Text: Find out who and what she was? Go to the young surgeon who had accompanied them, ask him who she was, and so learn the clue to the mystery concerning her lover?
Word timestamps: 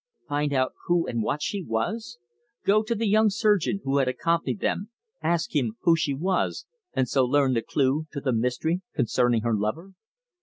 Find 0.27 0.51
out 0.51 0.73
who 0.87 1.05
and 1.05 1.21
what 1.21 1.43
she 1.43 1.61
was? 1.61 2.17
Go 2.65 2.81
to 2.81 2.95
the 2.95 3.07
young 3.07 3.29
surgeon 3.29 3.81
who 3.83 3.99
had 3.99 4.07
accompanied 4.07 4.59
them, 4.59 4.89
ask 5.21 5.55
him 5.55 5.77
who 5.81 5.95
she 5.95 6.15
was, 6.15 6.65
and 6.93 7.07
so 7.07 7.23
learn 7.23 7.53
the 7.53 7.61
clue 7.61 8.07
to 8.13 8.19
the 8.19 8.33
mystery 8.33 8.81
concerning 8.95 9.41
her 9.43 9.53
lover? 9.53 9.93